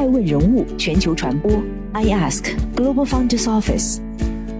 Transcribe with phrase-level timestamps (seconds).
[0.00, 1.62] 爱问人物全球传播
[1.92, 3.98] ，I Ask Global Founders Office，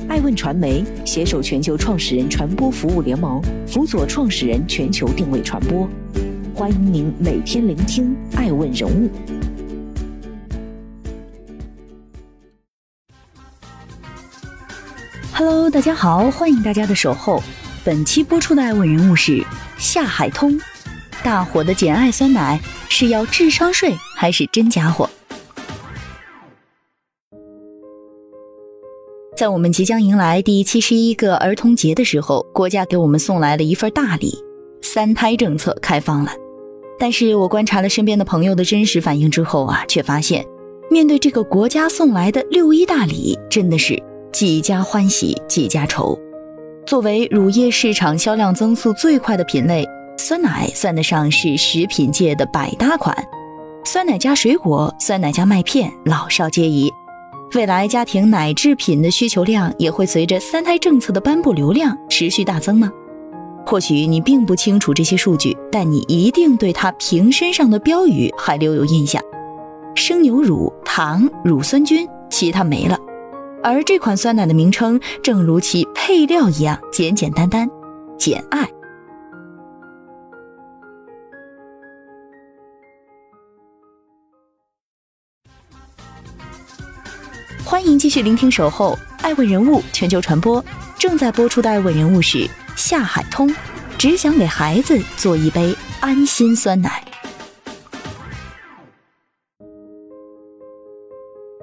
[0.07, 5.89] 爱问传媒携手全球创始人传播服务联盟，辅佐创始人全球定位传播。
[6.55, 9.11] 欢迎您每天聆听爱问人物。
[15.33, 17.43] Hello，大家好，欢迎大家的守候。
[17.83, 19.43] 本期播出的爱问人物是
[19.79, 20.61] 夏海通，
[21.23, 22.61] 大火的简爱酸奶
[22.91, 25.09] 是要智商税还是真家伙？
[29.41, 34.39] 在我们即将迎来第七十一个儿童节的时候，国家给我们送来了一份大礼，
[34.83, 36.31] 三胎政策开放了。
[36.99, 40.45] 但是我观察了身边的朋友的真实反应之后啊，却发现，
[40.91, 43.99] 面对这个国家送来的六一大礼，真的是
[44.31, 46.19] 几家欢喜几家愁。
[46.85, 53.17] 作为乳业市场销量增速最快的品类，酸奶算得上是食品界的百搭款。
[53.87, 56.93] 酸奶加水果，酸奶加麦片，老少皆宜。
[57.55, 62.91] 未来家庭奶制品的需求量也会随着三胎政策的颁布流量持续大增吗？
[63.67, 69.21] 或许你并不清楚这些数据，但你一定对它瓶身上的标语还留有印象：
[69.97, 72.97] 生牛乳、糖、乳酸菌，其他没了。
[73.63, 77.69] 而这款酸奶的名称正如其配料一样简简单单，
[78.17, 78.67] 简爱。
[88.01, 90.65] 继续聆听《守候爱问人物》全球传播，
[90.99, 93.55] 正在播出的爱问人物是夏海通，
[93.99, 97.05] 只想给孩子做一杯安心酸奶。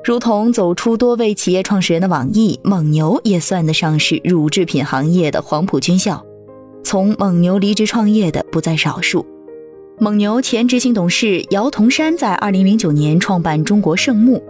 [0.03, 6.23] 如同走出多位企业创始人的网易，蒙牛也算得上是乳制品行业的黄埔军校。
[6.83, 9.25] 从蒙牛离职创业的不在少数。
[9.99, 14.43] 蒙牛前执行董事姚同山在2009年创办中国圣牧。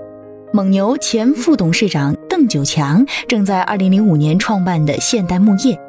[0.57, 5.79] 蒙牛前副董事长邓九强正在2005年创办的现代牧业，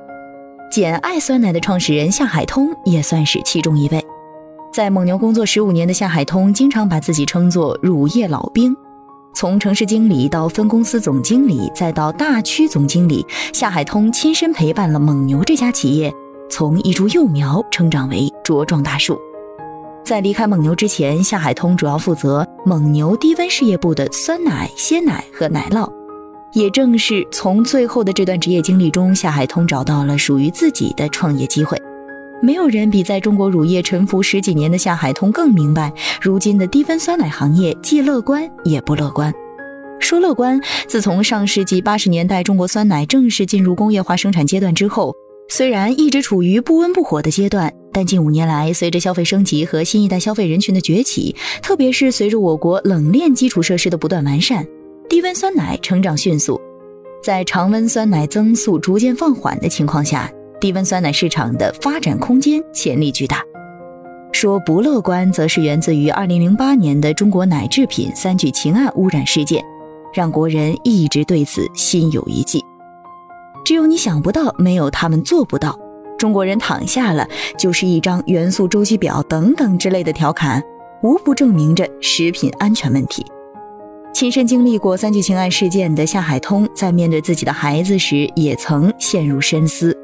[0.71, 4.05] 简爱酸奶的创始人夏海通也算是其中一位。
[4.71, 8.77] 在蒙牛工作十五年的夏海通，经常把自己称作乳业老兵。
[9.33, 16.13] 从城市经理到分公司总经理，再到大区总经理，夏海通亲身陪伴了蒙牛这家企业，
[16.51, 19.19] 从一株幼苗成长为茁壮大树。
[20.09, 25.87] 在离开蒙牛之前，夏海通主要负责蒙牛低温事业部的酸奶、鲜奶和奶酪。
[26.55, 31.79] 也正是从最后的这段职业经历中，夏海通找到了属于自己的创业机会。
[32.41, 35.93] 没有人比在中国乳业沉浮十几年的夏海通更明白，
[36.23, 39.31] 如今的低温酸奶行业既乐观也不乐观。
[40.01, 45.15] 说乐观，自从上世纪八十年代中国酸奶正式进入工业化生产阶段之后，
[45.51, 47.71] 虽然一直处于不温不火的阶段。
[47.93, 54.67] 但近五年来，随着消费升级和新一代消费人群的崛起，特别是随着我国冷链基础设施的不断完善，
[55.09, 56.61] 低温酸奶成长迅速。
[57.23, 63.43] 在常温酸奶增速逐渐放缓的情况下，低温酸奶市场的发展空间潜力巨大。
[64.31, 69.65] 说不乐观，则是源自于2008年的中国奶制品三聚氰胺污染事件，
[70.15, 72.63] 让国人一直对此心有余悸。
[73.65, 75.77] 只有你想不到，没有他们做不到。
[76.19, 80.63] 中国人躺下了就是一张元素周期表等等之类的调侃，
[81.03, 83.25] 无不证明着食品安全问题。
[84.13, 89.97] 亲身经历过三聚氰胺事件的夏海通，在面对自己的孩子时，也曾陷入深思：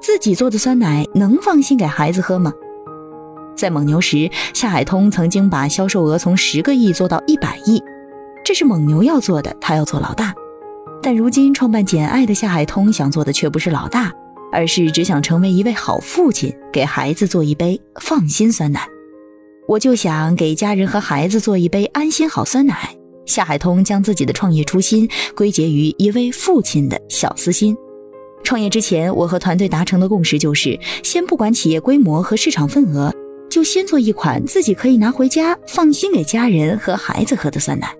[0.00, 2.52] 自己做的酸奶能放心给孩子喝吗？
[3.56, 7.82] 在蒙牛时，夏海通曾经把销售额从十个亿做到一百亿，
[8.44, 10.32] 这是蒙牛要做的，他要做老大。
[11.02, 14.12] 但如今创办简爱的夏海通，想做的却不是老大。
[14.52, 18.86] 而是只想成为一位好父亲，给孩子做一杯放心酸奶。
[19.68, 22.94] 我就想给家人和孩子做一杯安心好酸奶。
[23.26, 27.76] 夏海通将自己的创业初心归结于一位父亲的小私心。
[28.42, 33.14] 创业之前，我和团队达成的共识就是：先不管企业规模和市场份额，
[33.48, 37.94] 就先做一款自己可以拿回家放心给家人和孩子喝的酸奶。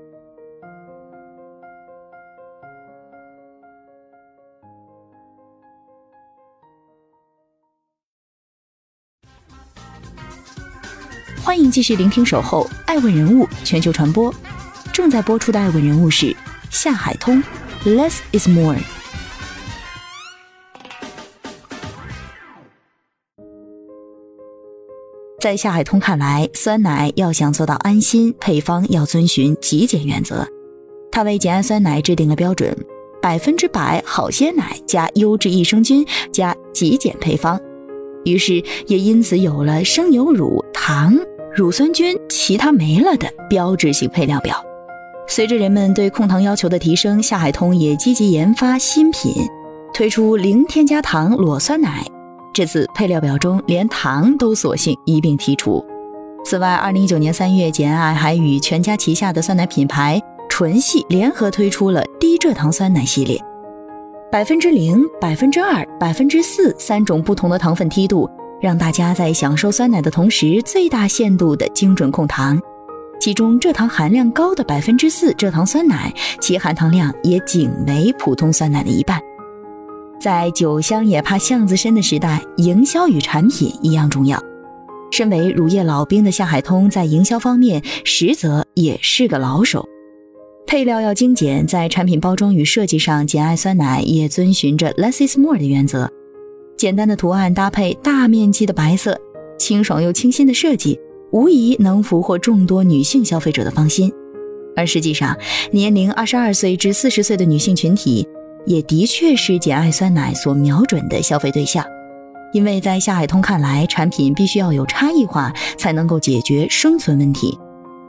[11.50, 14.32] 欢迎继续聆听《守候爱问人物》全球传播，
[14.92, 16.32] 正在播出的爱问人物是
[16.70, 17.42] 夏海通。
[17.84, 18.78] Less is more。
[25.40, 30.46] 在夏海通看来，酸奶要想做到安心，配方要遵循极简原则。
[31.10, 32.72] 他为简爱酸奶制定了标准：
[33.20, 37.60] 百分之百好鲜奶加优质益生菌加极简配方。
[38.24, 41.18] 于是也因此有了生牛乳、糖。
[41.52, 44.54] 乳酸菌其他没了的标志性配料表。
[45.26, 49.32] 随着人们对控糖要求的提升，夏海通也积极研发新品，
[49.92, 52.04] 推出零添加糖裸酸奶。
[52.52, 55.84] 这次配料表中连糖都索性一并剔除。
[56.44, 63.40] 此外，二零一九年三月，简爱还与全家旗下的酸奶品牌纯系联合推出了低蔗糖酸奶系列，
[64.30, 68.28] 百分之零、百分之二、百分之四三种不同的糖分梯度，
[68.60, 72.60] 让大家在享受酸奶的同时，最大限度的精准控糖。
[73.18, 79.20] 其中蔗糖含量高的百分之四蔗糖酸奶，其含糖量也仅为普通酸奶的一半。
[80.18, 84.42] 在酒香也怕巷子深的时代，营销与产品一样重要。
[85.10, 89.86] 身为乳业老兵的夏海通，在营销方面实则也是个老手。
[90.66, 96.10] 配料要精简，在产品包装与设计上，简爱酸奶也遵循着 less is more 的原则。
[96.80, 99.14] 简单的图案搭配大面积的白色，
[99.58, 100.98] 清爽又清新的设计，
[101.30, 104.10] 无疑能俘获众多女性消费者的芳心。
[104.74, 105.36] 而实际上，
[105.72, 108.26] 年龄二十二岁至四十岁的女性群体，
[108.64, 111.84] 也的确是简爱酸奶所瞄准的消费对象。
[112.54, 117.58] 因为在夏海通看来，产品必须要有差异化，才能够解决生存问题。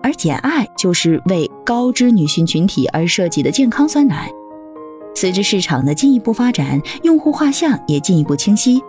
[0.01, 4.31] 而简爱就是为高知女性群体而设计的健康酸奶。
[5.13, 8.81] 随着市场的进一步发展，用户画像也进一步清晰，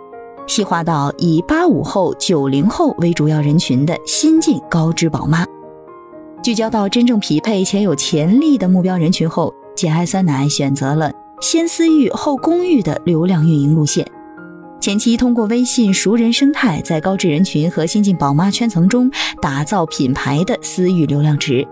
[0.47, 5.45] 细化到以八五后、九零后为主要人群的新晋高知宝妈。
[6.41, 14.05] 聚焦到真正匹配且有潜力的目标人群后，简爱酸奶选择了先私域后公域的流量运营路线。
[14.81, 19.09] 前期通过微信熟人生态，在高知人群和新晋宝妈圈层中
[19.41, 21.65] 打造品牌的私域流量池。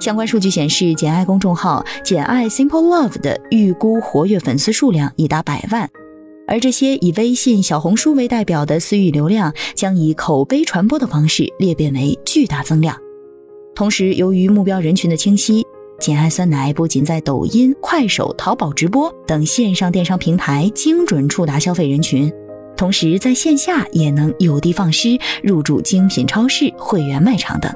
[0.00, 5.88] 相关数据显示，简爱公众号“简爱 Simple Love” 的预估活跃粉丝数量已达百万，
[6.48, 12.96] 而这些以微信、小红书为代表的私域流量，将以口碑传播的方式裂变为巨大增量。
[13.74, 15.64] 同时，由于目标人群的清晰。
[16.00, 22.32] 简爱酸奶不仅在抖音、快手、淘宝直播等线上电商平台精准触达消费人群，
[22.74, 27.70] 同时在线下也能有的放矢，入驻精品超市、会员卖场等。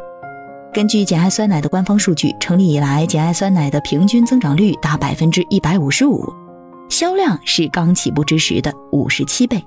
[0.74, 6.28] 根据简爱酸奶的官方数据，成立以来，简爱酸奶的平均增长率达百分之一百五十五，
[6.90, 9.64] 销量是刚起步之时的五十七倍。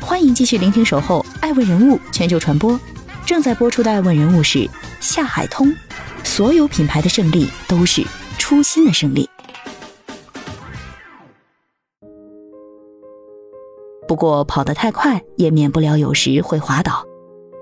[0.00, 2.72] 欢迎继续聆听《守候爱问人物全球传播》，
[3.24, 4.68] 正在播出的爱问人物是
[4.98, 5.72] 夏海通。
[6.24, 8.04] 所有品牌的胜利都是
[8.50, 9.30] 初心的胜利。
[14.08, 17.04] 不过跑得太快，也免不了有时会滑倒。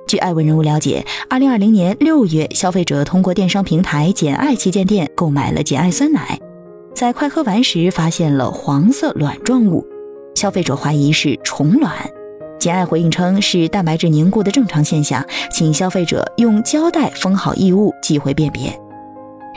[0.06, 6.40] 据爱问人物了解，二零二零年六月，消费者通过电商平台简爱旗舰店购买了简爱酸奶，
[6.94, 9.87] 在快喝完时发现了黄色卵状物，
[10.37, 11.93] 消费者怀疑是虫卵。
[12.58, 18.75] 简爱回应称是蛋白质凝固的正常现象，请消费者用胶带封好异物，寄回辨别。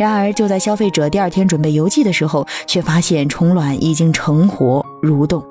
[0.01, 5.45] 然而，就在消费者第二天准备邮寄的时候，却发现虫卵已经成活蠕动。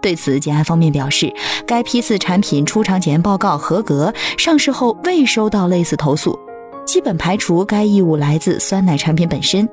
[0.00, 1.34] 对此，简爱方面表示，
[1.66, 6.38] 该批次产品出厂检验报告合格，上市后未收到类似投诉，
[6.86, 9.68] 基本排除该异物来自酸奶产品本身。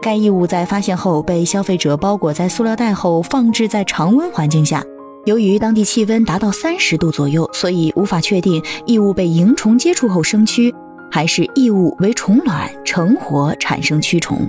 [0.00, 4.80] 该异物在发现后被消费者包裹在塑料袋后，放置在常温环境下。
[5.24, 10.72] 由于当地气温达到三十度左右，所以无法确定异物被蝇虫接触后生蛆，
[11.10, 14.48] 还是异物为虫卵成活产生蛆虫。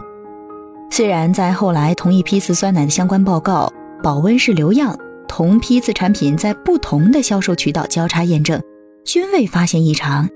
[0.90, 3.72] 虽然在后来同一批次酸奶的相关报告、
[4.02, 4.98] 保温式留样、
[5.28, 8.62] 同批次产品在不同的销售渠道交叉验证，
[9.04, 10.30] 均未发现异常，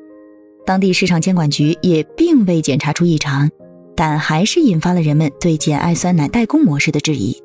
[0.66, 3.50] 当地市场监管局也并未检查出异常，
[3.96, 7.42] 但还是引发了人们对简爱酸奶代工模式的质疑。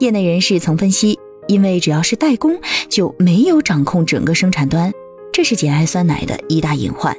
[0.00, 1.18] 业内人士曾分析。
[1.46, 2.58] 因为只要是代工，
[2.88, 4.90] 就没有掌控整个生产端，
[5.30, 7.14] 这是简爱酸奶的一大隐患。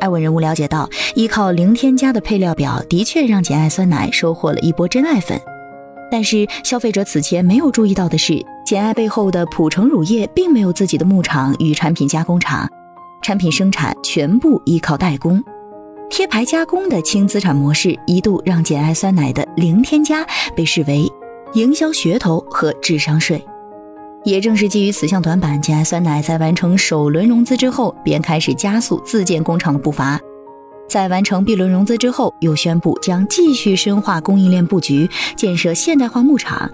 [0.00, 5.40] 艾问人物了解到，依靠零添加的配料表，的确让简爱酸奶收获了一波真爱粉。
[6.10, 12.68] 但是消费者此前没有注意到的是，简爱背后的普成乳业并没有自己的牧场与产品加工厂，
[13.22, 15.42] 产品生产全部依靠代工、
[16.08, 20.26] 贴牌加工的轻资产模式，一度让简爱酸奶的零添加
[20.56, 21.06] 被视为。
[21.54, 23.42] 营销噱头和智商税，
[24.28, 30.20] 也正是基于此项短板，简爱酸奶在完成首轮融资之后，便开始加速自建工厂的步伐。
[30.86, 36.70] 在完成 B 轮融资之后，又宣布将继续深化供应链布局，建设现代化牧场，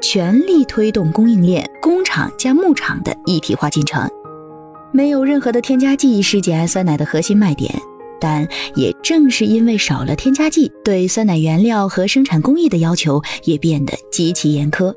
[0.00, 4.08] 全力推动供应链、工厂加牧场的一体化进程。
[4.92, 7.72] 没有任何的添加剂是简爱酸奶的核心卖点，
[8.20, 8.44] 但
[8.74, 14.92] 也正是因为少了添加剂，对酸奶原料和生产工艺的要求也变得极其严苛。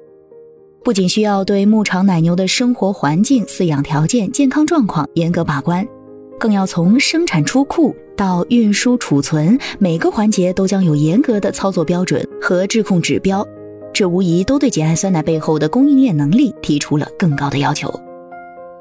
[0.89, 5.87] 不仅需要对牧场奶牛的生活环境、饲养条件、健康状况严格把关，
[6.39, 13.45] 更要从生产出库到运输储存每个环节都将有严格的操作标准和质控指标。
[13.93, 17.87] 这无疑都对简爱酸奶背后的供应链能力提出了更高的要求。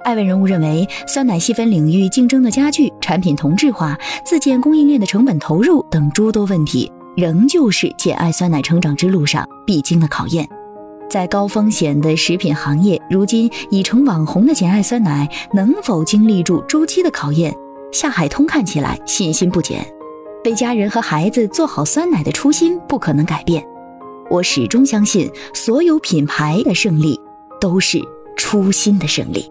[0.03, 10.49] 艾问人物认为，酸奶细分领域竞争的加剧、产品同质化、自建供应链的成本投入等诸多问题，仍旧是简爱酸奶成长之路上必经的考验。
[11.09, 17.55] 在高风险的食品行业，如今已成网红的简爱酸奶能否经历住周期的考验？
[17.91, 19.87] 夏海通看起来信心不减，
[20.45, 23.67] 为家人和孩子做好酸奶的初心不可能改变。
[24.31, 27.19] 我始终相信，所有品牌的胜利
[27.59, 27.99] 都是
[28.37, 29.51] 初心的胜利。